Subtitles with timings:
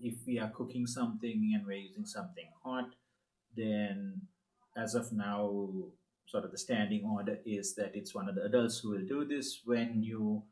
[0.00, 2.94] if we are cooking something and we're using something hot,
[3.56, 4.22] then
[4.76, 5.64] as of now,
[6.26, 9.24] sort of the standing order is that it's one of the adults who will do
[9.24, 9.60] this.
[9.64, 10.42] When you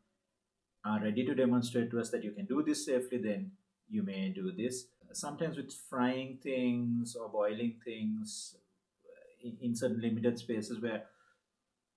[0.84, 3.52] are ready to demonstrate to us that you can do this safely, then
[3.88, 4.86] you may do this.
[5.12, 8.56] Sometimes with frying things or boiling things
[9.04, 11.04] uh, in, in certain limited spaces where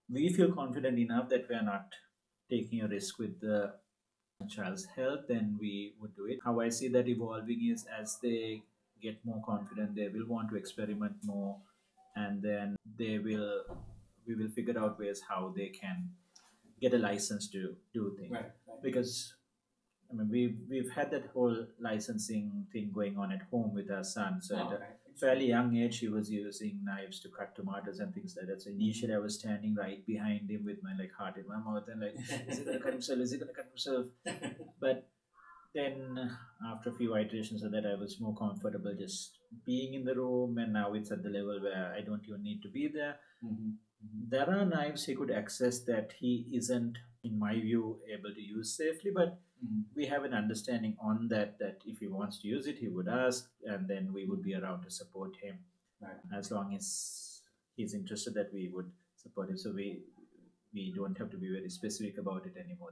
[0.10, 1.88] we feel confident enough that we are not
[2.50, 3.74] taking a risk with the
[4.46, 6.40] child's health, then we would do it.
[6.44, 8.64] How I see that evolving is as they
[9.02, 11.58] get more confident, they will want to experiment more,
[12.16, 13.64] and then they will
[14.28, 16.10] we will figure out ways how they can
[16.82, 18.32] get a license to do things.
[18.32, 18.84] Right, right.
[18.84, 19.34] Because
[20.10, 24.04] I mean, we've we've had that whole licensing thing going on at home with our
[24.04, 24.42] son.
[24.42, 24.84] So Oh, at okay.
[25.16, 28.62] a fairly young age, he was using knives to cut tomatoes and things like that.
[28.62, 31.88] So initially, I was standing right behind him with my like heart in my mouth
[31.92, 32.16] and like,
[32.48, 33.20] is he gonna cut himself?
[33.20, 34.06] Is he gonna cut himself?
[34.80, 35.08] But
[35.78, 36.32] then
[36.72, 40.58] after a few iterations of that, I was more comfortable just being in the room,
[40.58, 43.16] and now it's at the level where I don't even need to be there.
[43.44, 43.76] Mhm.
[44.36, 47.84] There are knives he could access that he isn't, in my view,
[48.18, 49.86] able to use safely, but Mhm.
[49.96, 53.08] we have an understanding on that that if he wants to use it he would
[53.08, 55.58] ask and then we would be around to support him
[56.02, 56.20] Right.
[56.40, 56.90] as long as
[57.76, 58.92] he's interested that we would
[59.24, 59.88] support him so we
[60.74, 62.92] we don't have to be very specific about it anymore.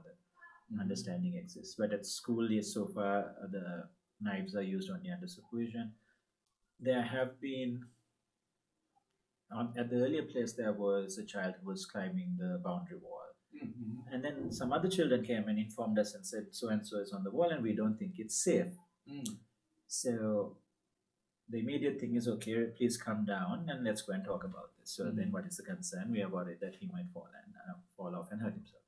[0.80, 3.84] Understanding exists but at school yes so far uh, the
[4.20, 5.92] knives are used only under supervision
[6.80, 7.80] there have been
[9.52, 13.22] on, at the earlier place there was a child who was climbing the boundary wall
[13.56, 14.12] Mhm.
[14.12, 17.12] and then some other children came and informed us and said, so and so is
[17.12, 18.74] on the wall and we don't think it's safe.
[19.10, 19.38] Mm.
[19.86, 20.58] So
[21.48, 24.90] the immediate thing is, okay, please come down and let's go and talk about this.
[24.96, 26.10] So then what is the concern?
[26.10, 28.82] We are worried that he might fall and uh, fall off and hurt himself.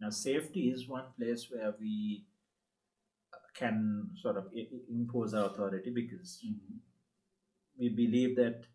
[0.00, 2.26] Now, safety is one place where we
[3.54, 4.52] can sort of
[4.90, 6.80] impose our authority because Mhm.
[7.78, 8.66] we believe that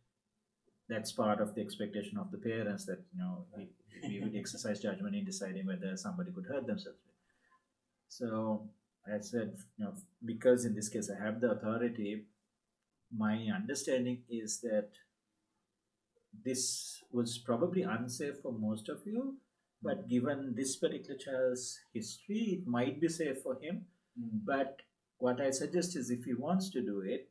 [0.87, 3.69] that's part of the expectation of the parents that you know we,
[4.07, 6.97] we would exercise judgment in deciding whether somebody could hurt themselves
[8.07, 8.67] so
[9.07, 9.93] i said you know
[10.25, 12.25] because in this case i have the authority
[13.25, 14.89] my understanding is that
[16.43, 19.37] this was probably unsafe for most of you
[19.83, 23.85] but given this particular child's history it might be safe for him
[24.19, 24.41] Mm.
[24.45, 24.81] but
[25.19, 27.29] what I suggest is if he wants to do it,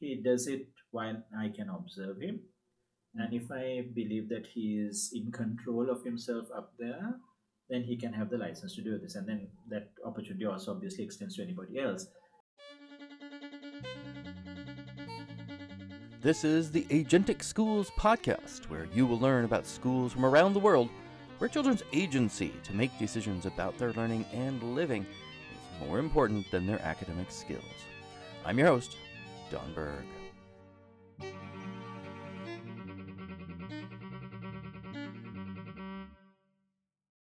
[0.00, 2.40] he does it while I can observe him.
[3.14, 7.14] And if I believe that he is in control of himself up there,
[7.68, 9.14] then he can have the license to do this.
[9.14, 12.08] And then that opportunity also obviously extends to anybody else.
[16.20, 20.60] This is the Agentic Schools podcast, where you will learn about schools from around the
[20.60, 20.88] world
[21.38, 26.66] where children's agency to make decisions about their learning and living is more important than
[26.66, 27.62] their academic skills.
[28.44, 28.96] I'm your host,
[29.50, 30.04] Don Berg.